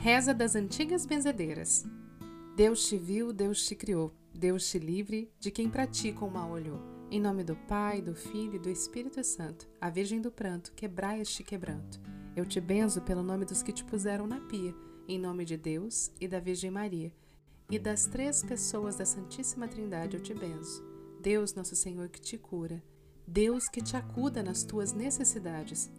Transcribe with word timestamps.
Reza 0.00 0.32
das 0.32 0.54
antigas 0.54 1.04
benzedeiras. 1.04 1.84
Deus 2.54 2.86
te 2.86 2.96
viu, 2.96 3.32
Deus 3.32 3.66
te 3.66 3.74
criou. 3.74 4.14
Deus 4.32 4.70
te 4.70 4.78
livre 4.78 5.28
de 5.40 5.50
quem 5.50 5.68
pratica 5.68 6.24
o 6.24 6.30
mal 6.30 6.52
olhou. 6.52 6.80
Em 7.10 7.20
nome 7.20 7.42
do 7.42 7.56
Pai, 7.56 8.00
do 8.00 8.14
Filho 8.14 8.54
e 8.54 8.58
do 8.60 8.70
Espírito 8.70 9.24
Santo, 9.24 9.68
a 9.80 9.90
Virgem 9.90 10.20
do 10.20 10.30
Pranto, 10.30 10.72
quebrai 10.72 11.20
este 11.20 11.42
quebranto. 11.42 12.00
Eu 12.36 12.46
te 12.46 12.60
benzo 12.60 13.00
pelo 13.02 13.24
nome 13.24 13.44
dos 13.44 13.60
que 13.60 13.72
te 13.72 13.82
puseram 13.82 14.28
na 14.28 14.38
pia, 14.38 14.72
em 15.08 15.18
nome 15.18 15.44
de 15.44 15.56
Deus 15.56 16.12
e 16.20 16.28
da 16.28 16.38
Virgem 16.38 16.70
Maria, 16.70 17.12
e 17.68 17.76
das 17.76 18.06
três 18.06 18.44
pessoas 18.44 18.94
da 18.94 19.04
Santíssima 19.04 19.66
Trindade 19.66 20.16
eu 20.16 20.22
te 20.22 20.32
benzo. 20.32 20.80
Deus, 21.20 21.54
nosso 21.54 21.74
Senhor, 21.74 22.08
que 22.08 22.20
te 22.20 22.38
cura. 22.38 22.80
Deus 23.26 23.68
que 23.68 23.82
te 23.82 23.96
acuda 23.96 24.44
nas 24.44 24.62
tuas 24.62 24.92
necessidades. 24.92 25.90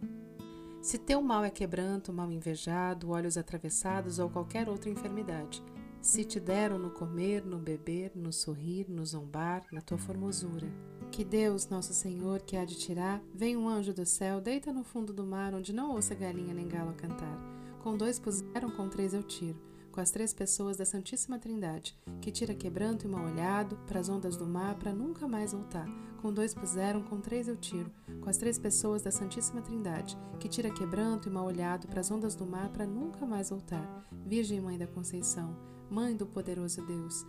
Se 0.80 0.96
teu 0.96 1.20
mal 1.20 1.44
é 1.44 1.50
quebranto, 1.50 2.10
mal 2.10 2.32
invejado, 2.32 3.10
olhos 3.10 3.36
atravessados 3.36 4.18
ou 4.18 4.30
qualquer 4.30 4.66
outra 4.66 4.88
enfermidade, 4.88 5.62
se 6.00 6.24
te 6.24 6.40
deram 6.40 6.78
no 6.78 6.90
comer, 6.90 7.44
no 7.44 7.58
beber, 7.58 8.12
no 8.14 8.32
sorrir, 8.32 8.86
no 8.88 9.04
zombar, 9.04 9.66
na 9.70 9.82
tua 9.82 9.98
formosura. 9.98 10.66
Que 11.10 11.22
Deus, 11.22 11.68
nosso 11.68 11.92
Senhor, 11.92 12.40
que 12.40 12.56
há 12.56 12.64
de 12.64 12.76
tirar, 12.76 13.22
vem 13.34 13.58
um 13.58 13.68
anjo 13.68 13.92
do 13.92 14.06
céu, 14.06 14.40
deita 14.40 14.72
no 14.72 14.82
fundo 14.82 15.12
do 15.12 15.26
mar, 15.26 15.54
onde 15.54 15.70
não 15.70 15.90
ouça 15.90 16.14
galinha 16.14 16.54
nem 16.54 16.66
galo 16.66 16.94
cantar. 16.94 17.38
Com 17.82 17.94
dois 17.94 18.18
puseram, 18.18 18.70
com 18.70 18.88
três 18.88 19.12
eu 19.12 19.22
tiro 19.22 19.69
com 19.90 20.00
as 20.00 20.10
três 20.10 20.32
pessoas 20.32 20.76
da 20.76 20.84
Santíssima 20.84 21.38
Trindade, 21.38 21.96
que 22.20 22.30
tira 22.30 22.54
quebranto 22.54 23.06
e 23.06 23.08
mal 23.08 23.24
olhado 23.24 23.76
para 23.86 24.00
as 24.00 24.08
ondas 24.08 24.36
do 24.36 24.46
mar 24.46 24.76
para 24.76 24.92
nunca 24.92 25.26
mais 25.26 25.52
voltar. 25.52 25.86
Com 26.20 26.32
dois 26.32 26.54
puseram, 26.54 27.02
com 27.02 27.20
três 27.20 27.48
eu 27.48 27.56
tiro, 27.56 27.90
com 28.20 28.28
as 28.28 28.36
três 28.36 28.58
pessoas 28.58 29.02
da 29.02 29.10
Santíssima 29.10 29.62
Trindade, 29.62 30.18
que 30.38 30.48
tira 30.48 30.70
quebranto 30.70 31.28
e 31.28 31.32
mal 31.32 31.46
olhado 31.46 31.88
para 31.88 32.00
as 32.00 32.10
ondas 32.10 32.34
do 32.34 32.46
mar 32.46 32.68
para 32.70 32.86
nunca 32.86 33.24
mais 33.26 33.50
voltar. 33.50 34.06
Virgem 34.26 34.60
Mãe 34.60 34.78
da 34.78 34.86
Conceição, 34.86 35.56
Mãe 35.90 36.14
do 36.14 36.26
poderoso 36.26 36.86
Deus, 36.86 37.24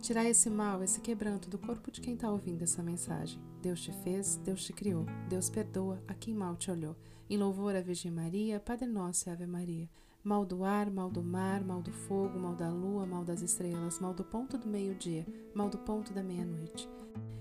Tirar 0.00 0.24
esse 0.24 0.48
mal, 0.48 0.82
esse 0.82 0.98
quebranto 0.98 1.50
do 1.50 1.58
corpo 1.58 1.90
de 1.90 2.00
quem 2.00 2.14
está 2.14 2.30
ouvindo 2.30 2.62
essa 2.62 2.82
mensagem. 2.82 3.38
Deus 3.60 3.82
te 3.82 3.92
fez, 4.02 4.36
Deus 4.36 4.64
te 4.64 4.72
criou, 4.72 5.04
Deus 5.28 5.50
perdoa 5.50 6.02
a 6.08 6.14
quem 6.14 6.32
mal 6.32 6.56
te 6.56 6.70
olhou. 6.70 6.96
Em 7.28 7.36
louvor 7.36 7.76
à 7.76 7.82
Virgem 7.82 8.10
Maria, 8.10 8.58
Padre 8.58 8.86
Nosso 8.86 9.28
e 9.28 9.30
Ave 9.30 9.46
Maria. 9.46 9.90
Mal 10.22 10.44
do 10.44 10.64
ar, 10.64 10.90
mal 10.90 11.10
do 11.10 11.22
mar, 11.22 11.64
mal 11.64 11.80
do 11.80 11.90
fogo, 11.90 12.38
mal 12.38 12.54
da 12.54 12.68
lua, 12.68 13.06
mal 13.06 13.24
das 13.24 13.40
estrelas, 13.40 13.98
mal 13.98 14.12
do 14.12 14.22
ponto 14.22 14.58
do 14.58 14.68
meio-dia, 14.68 15.26
mal 15.54 15.70
do 15.70 15.78
ponto 15.78 16.12
da 16.12 16.22
meia-noite. 16.22 16.86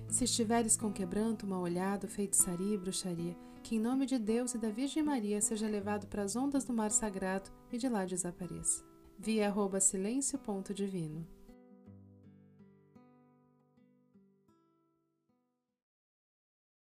Se 0.08 0.24
estiveres 0.24 0.78
com 0.78 0.90
quebranto, 0.90 1.46
mal 1.46 1.62
olhado, 1.62 2.08
feitiçaria 2.08 2.76
e 2.76 2.78
bruxaria, 2.78 3.36
que 3.62 3.76
em 3.76 3.80
nome 3.80 4.06
de 4.06 4.18
Deus 4.18 4.54
e 4.54 4.58
da 4.58 4.70
Virgem 4.70 5.04
Maria 5.04 5.42
seja 5.42 5.68
levado 5.68 6.08
para 6.08 6.24
as 6.24 6.38
ondas 6.38 6.64
do 6.64 6.74
mar 6.74 6.90
sagrado 6.90 7.50
e 7.70 7.78
de 7.78 7.90
lá 7.90 8.06
desapareça. 8.06 8.82
Via 9.18 9.48
arroba 9.48 9.82
silêncio 9.82 10.40
ponto 10.40 10.74
divino. 10.74 11.28